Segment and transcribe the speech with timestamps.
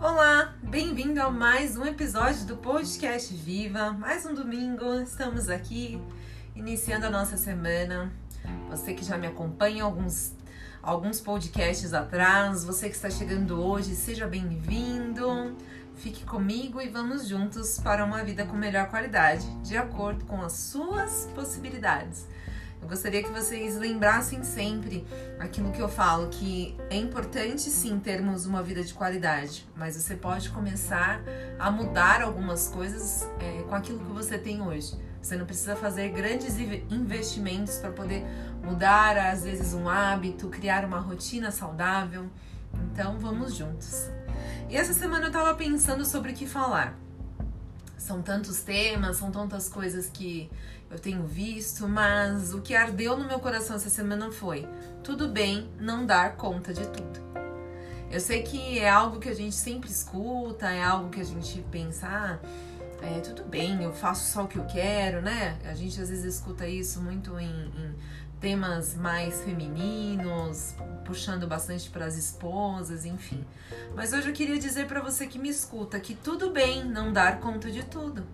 [0.00, 3.90] Olá, bem-vindo a mais um episódio do podcast Viva.
[3.90, 6.00] Mais um domingo, estamos aqui
[6.54, 8.12] iniciando a nossa semana.
[8.70, 10.32] Você que já me acompanha alguns
[10.80, 15.56] alguns podcasts atrás, você que está chegando hoje, seja bem-vindo.
[15.96, 20.52] Fique comigo e vamos juntos para uma vida com melhor qualidade, de acordo com as
[20.52, 22.24] suas possibilidades.
[22.80, 25.06] Eu gostaria que vocês lembrassem sempre
[25.38, 30.14] aquilo que eu falo, que é importante sim termos uma vida de qualidade, mas você
[30.14, 31.20] pode começar
[31.58, 34.96] a mudar algumas coisas é, com aquilo que você tem hoje.
[35.20, 38.24] Você não precisa fazer grandes investimentos para poder
[38.62, 42.30] mudar, às vezes, um hábito, criar uma rotina saudável.
[42.92, 44.08] Então, vamos juntos.
[44.70, 46.96] E essa semana eu estava pensando sobre o que falar.
[47.98, 50.48] São tantos temas, são tantas coisas que
[50.90, 54.66] eu tenho visto, mas o que ardeu no meu coração essa semana foi:
[55.02, 57.28] tudo bem não dar conta de tudo.
[58.10, 61.62] Eu sei que é algo que a gente sempre escuta, é algo que a gente
[61.70, 62.38] pensa, ah,
[63.02, 65.58] é, tudo bem, eu faço só o que eu quero, né?
[65.64, 67.94] A gente às vezes escuta isso muito em, em
[68.40, 73.44] temas mais femininos, puxando bastante para as esposas, enfim.
[73.94, 77.40] Mas hoje eu queria dizer para você que me escuta que tudo bem não dar
[77.40, 78.24] conta de tudo.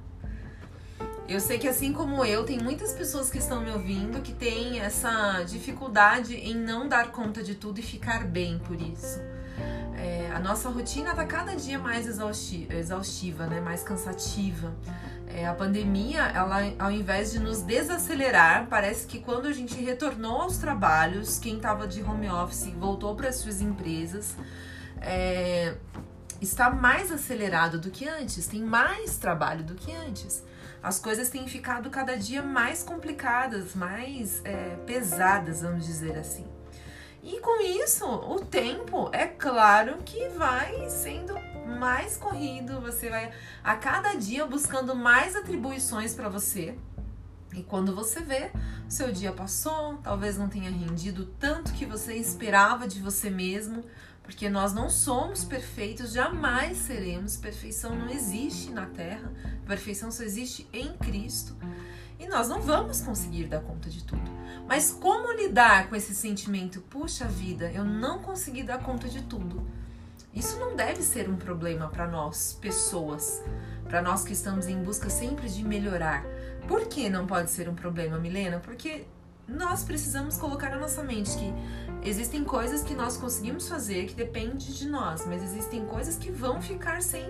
[1.27, 4.81] Eu sei que assim como eu, tem muitas pessoas que estão me ouvindo que têm
[4.81, 9.21] essa dificuldade em não dar conta de tudo e ficar bem por isso.
[9.97, 13.59] É, a nossa rotina está cada dia mais exaustiva, né?
[13.61, 14.75] mais cansativa.
[15.35, 20.43] É, a pandemia, ela, ao invés de nos desacelerar, parece que quando a gente retornou
[20.43, 24.37] aos trabalhos, quem estava de home office voltou para as suas empresas,
[25.01, 25.75] é,
[26.41, 30.45] está mais acelerado do que antes, tem mais trabalho do que antes
[30.85, 36.47] as coisas têm ficado cada dia mais complicadas, mais é, pesadas, vamos dizer assim.
[37.23, 41.35] E com isso, o tempo, é claro que vai sendo
[41.75, 46.77] mais corrido, você vai a cada dia buscando mais atribuições para você.
[47.55, 48.51] E quando você vê,
[48.89, 53.85] seu dia passou, talvez não tenha rendido tanto que você esperava de você mesmo,
[54.25, 57.37] porque nós não somos perfeitos, jamais seremos.
[57.37, 59.33] Perfeição não existe na Terra,
[59.67, 61.57] perfeição só existe em Cristo.
[62.19, 64.31] E nós não vamos conseguir dar conta de tudo.
[64.67, 66.81] Mas como lidar com esse sentimento?
[66.83, 69.65] Puxa vida, eu não consegui dar conta de tudo.
[70.35, 73.43] Isso não deve ser um problema para nós, pessoas,
[73.89, 76.25] para nós que estamos em busca sempre de melhorar.
[76.67, 78.59] Por que não pode ser um problema, Milena?
[78.59, 79.07] Porque
[79.47, 81.55] nós precisamos colocar na nossa mente que
[82.09, 86.61] existem coisas que nós conseguimos fazer que depende de nós, mas existem coisas que vão
[86.61, 87.23] ficar sem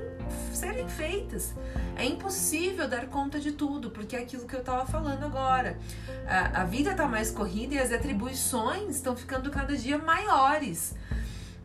[0.52, 1.52] serem feitas.
[1.96, 5.78] É impossível dar conta de tudo, porque é aquilo que eu estava falando agora.
[6.26, 10.94] A, a vida está mais corrida e as atribuições estão ficando cada dia maiores.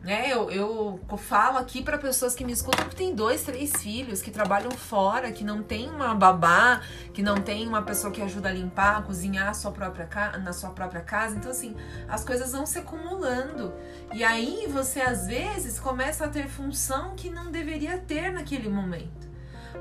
[0.02, 0.32] Né?
[0.32, 4.30] Eu, eu falo aqui para pessoas que me escutam que tem dois, três filhos, que
[4.30, 6.80] trabalham fora, que não tem uma babá,
[7.12, 10.54] que não tem uma pessoa que ajuda a limpar, a cozinhar a sua própria na
[10.54, 11.36] sua própria casa.
[11.36, 11.76] Então, assim,
[12.08, 13.74] as coisas vão se acumulando.
[14.14, 19.28] E aí você, às vezes, começa a ter função que não deveria ter naquele momento.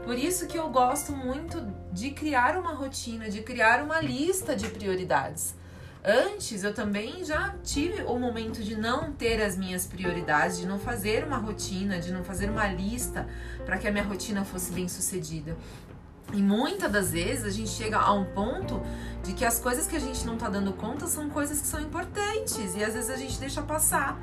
[0.03, 1.62] Por isso que eu gosto muito
[1.94, 5.56] de criar uma rotina, de criar uma lista de prioridades.
[6.03, 10.79] Antes eu também já tive o momento de não ter as minhas prioridades, de não
[10.79, 13.27] fazer uma rotina, de não fazer uma lista
[13.65, 15.57] para que a minha rotina fosse bem sucedida.
[16.31, 18.81] E muitas das vezes a gente chega a um ponto
[19.23, 21.81] de que as coisas que a gente não está dando conta são coisas que são
[21.81, 24.17] importantes e às vezes a gente deixa passar.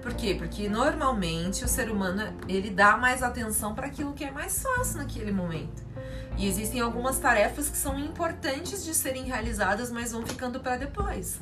[0.00, 0.34] Por quê?
[0.36, 4.98] Porque normalmente o ser humano ele dá mais atenção para aquilo que é mais fácil
[4.98, 5.91] naquele momento.
[6.36, 11.40] E existem algumas tarefas que são importantes de serem realizadas, mas vão ficando para depois.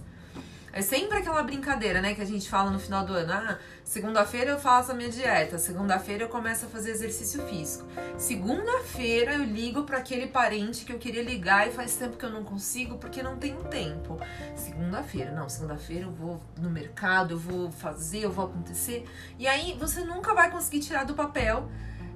[0.72, 3.32] É sempre aquela brincadeira, né, que a gente fala no final do ano.
[3.32, 7.84] Ah, segunda-feira eu faço a minha dieta, segunda-feira eu começo a fazer exercício físico.
[8.16, 12.30] Segunda-feira eu ligo para aquele parente que eu queria ligar e faz tempo que eu
[12.30, 14.16] não consigo porque não tenho tempo.
[14.54, 19.04] Segunda-feira, não, segunda-feira eu vou no mercado, eu vou fazer, eu vou acontecer.
[19.40, 21.68] E aí você nunca vai conseguir tirar do papel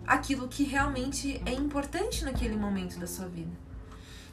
[0.07, 3.53] aquilo que realmente é importante naquele momento da sua vida.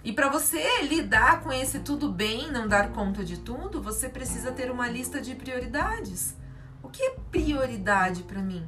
[0.04, 4.52] E para você lidar com esse tudo bem, não dar conta de tudo, você precisa
[4.52, 6.36] ter uma lista de prioridades.
[6.82, 8.68] O que é prioridade para mim?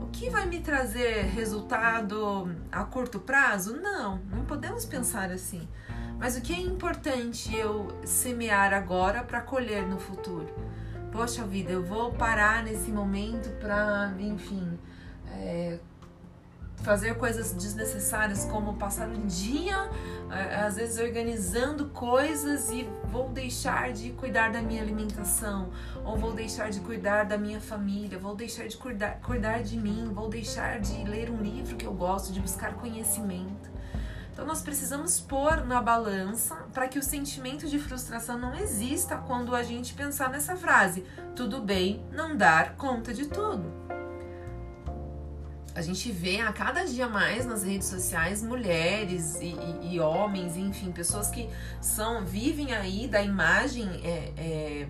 [0.00, 3.76] O que vai me trazer resultado a curto prazo?
[3.80, 5.68] Não, não podemos pensar assim.
[6.18, 10.48] Mas o que é importante eu semear agora para colher no futuro?
[11.12, 14.76] Poxa vida, eu vou parar nesse momento para, enfim,
[15.30, 15.78] é,
[16.84, 19.90] fazer coisas desnecessárias, como passar o dia,
[20.30, 25.70] é, às vezes, organizando coisas e vou deixar de cuidar da minha alimentação,
[26.04, 30.10] ou vou deixar de cuidar da minha família, vou deixar de cuidar, cuidar de mim,
[30.12, 33.72] vou deixar de ler um livro que eu gosto, de buscar conhecimento.
[34.30, 39.54] Então nós precisamos pôr na balança para que o sentimento de frustração não exista quando
[39.54, 41.04] a gente pensar nessa frase:
[41.36, 43.93] tudo bem não dar conta de tudo.
[45.74, 50.56] A gente vê a cada dia mais nas redes sociais mulheres e, e, e homens,
[50.56, 51.48] enfim, pessoas que
[51.80, 54.88] são vivem aí da imagem, é, é,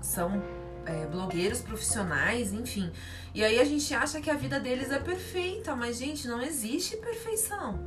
[0.00, 0.40] são
[0.86, 2.92] é, blogueiros profissionais, enfim.
[3.34, 6.96] E aí a gente acha que a vida deles é perfeita, mas gente, não existe
[6.96, 7.78] perfeição.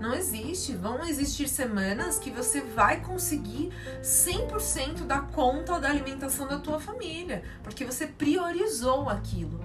[0.00, 0.74] Não existe.
[0.74, 3.70] Vão existir semanas que você vai conseguir
[4.02, 9.60] 100% dar conta da alimentação da tua família, porque você priorizou aquilo.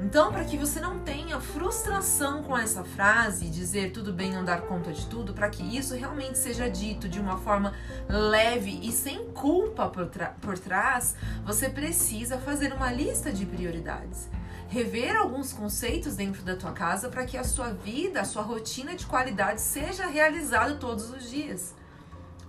[0.00, 4.62] Então, para que você não tenha frustração com essa frase, dizer tudo bem não dar
[4.62, 7.74] conta de tudo, para que isso realmente seja dito de uma forma
[8.08, 10.06] leve e sem culpa por,
[10.40, 14.28] por trás, você precisa fazer uma lista de prioridades
[14.68, 18.94] rever alguns conceitos dentro da tua casa para que a sua vida, a sua rotina
[18.94, 21.74] de qualidade seja realizada todos os dias.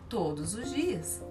[0.10, 1.22] Todos os dias.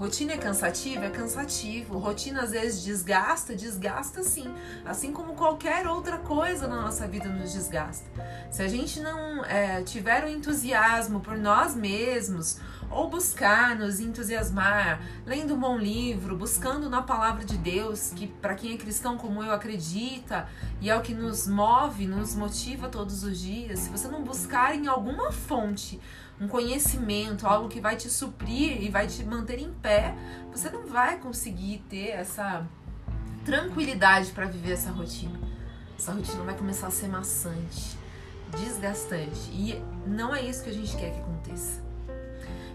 [0.00, 1.04] Rotina é cansativa?
[1.04, 1.98] É cansativo.
[1.98, 3.54] Rotina às vezes desgasta?
[3.54, 4.50] Desgasta sim.
[4.82, 8.08] Assim como qualquer outra coisa na nossa vida nos desgasta.
[8.50, 12.58] Se a gente não é, tiver o entusiasmo por nós mesmos,
[12.90, 18.54] ou buscar nos entusiasmar, lendo um bom livro, buscando na palavra de Deus, que para
[18.54, 20.48] quem é cristão como eu acredita
[20.80, 23.78] e é o que nos move, nos motiva todos os dias.
[23.78, 26.00] Se você não buscar em alguma fonte
[26.40, 30.14] um conhecimento, algo que vai te suprir e vai te manter em pé,
[30.50, 32.66] você não vai conseguir ter essa
[33.44, 35.38] tranquilidade para viver essa rotina.
[35.96, 37.96] Essa rotina vai começar a ser maçante,
[38.58, 39.50] desgastante.
[39.52, 41.89] E não é isso que a gente quer que aconteça.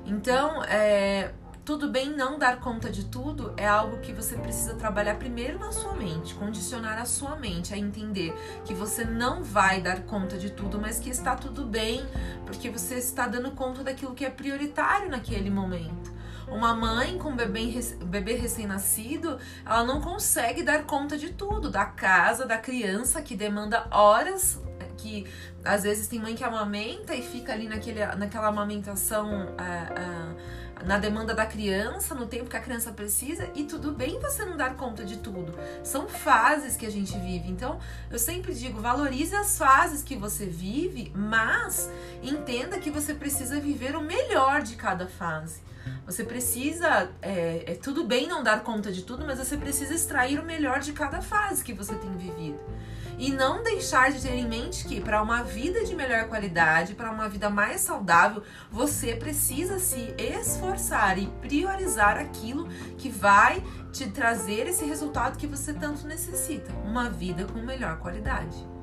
[0.05, 1.31] Então, é,
[1.65, 5.71] tudo bem não dar conta de tudo é algo que você precisa trabalhar primeiro na
[5.71, 10.51] sua mente, condicionar a sua mente a entender que você não vai dar conta de
[10.51, 12.05] tudo, mas que está tudo bem,
[12.45, 16.13] porque você está dando conta daquilo que é prioritário naquele momento.
[16.47, 22.45] Uma mãe com bebê, bebê recém-nascido, ela não consegue dar conta de tudo, da casa,
[22.45, 24.61] da criança que demanda horas
[24.97, 25.25] que
[25.63, 30.35] às vezes tem mãe que amamenta e fica ali naquele, naquela amamentação ah, ah,
[30.83, 34.57] na demanda da criança, no tempo que a criança precisa, e tudo bem você não
[34.57, 35.53] dar conta de tudo.
[35.83, 37.49] São fases que a gente vive.
[37.49, 37.79] Então,
[38.11, 41.89] eu sempre digo, valorize as fases que você vive, mas
[42.21, 45.61] entenda que você precisa viver o melhor de cada fase.
[46.05, 50.39] Você precisa, é, é tudo bem não dar conta de tudo, mas você precisa extrair
[50.39, 52.59] o melhor de cada fase que você tem vivido
[53.17, 57.11] e não deixar de ter em mente que para uma vida de melhor qualidade, para
[57.11, 62.67] uma vida mais saudável, você precisa se esforçar e priorizar aquilo
[62.97, 68.74] que vai te trazer esse resultado que você tanto necessita, uma vida com melhor qualidade.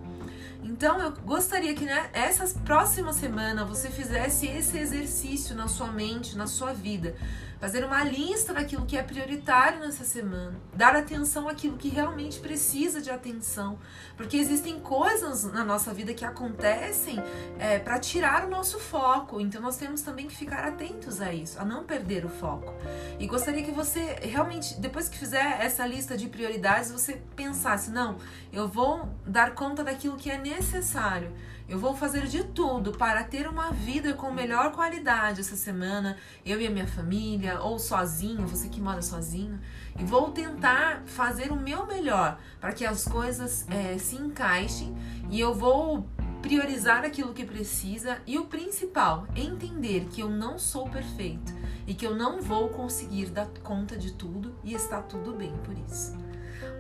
[0.62, 6.37] Então eu gostaria que né, essas próximas semanas você fizesse esse exercício na sua mente,
[6.37, 7.17] na sua vida,
[7.62, 13.00] fazer uma lista daquilo que é prioritário nessa semana, dar atenção àquilo que realmente precisa
[13.00, 13.79] de atenção,
[14.17, 17.23] porque existem coisas na nossa vida que acontecem
[17.61, 21.56] é, para tirar o nosso foco, então nós temos também que ficar atentos a isso,
[21.61, 22.75] a não perder o foco.
[23.20, 28.17] E gostaria que você realmente, depois que fizer essa lista de prioridades, você pensasse: não,
[28.53, 31.31] eu vou dar conta daquilo que é necessário.
[31.72, 36.60] Eu vou fazer de tudo para ter uma vida com melhor qualidade essa semana, eu
[36.60, 39.58] e a minha família, ou sozinho, você que mora sozinho,
[39.98, 44.94] e vou tentar fazer o meu melhor para que as coisas é, se encaixem
[45.31, 46.06] e eu vou
[46.43, 51.55] priorizar aquilo que precisa e o principal, entender que eu não sou perfeito
[51.86, 55.74] e que eu não vou conseguir dar conta de tudo e está tudo bem por
[55.88, 56.14] isso.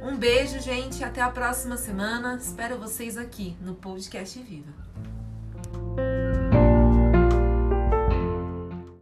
[0.02, 1.04] Um beijo, gente.
[1.04, 2.36] Até a próxima semana.
[2.36, 4.72] Espero vocês aqui no Podcast Viva.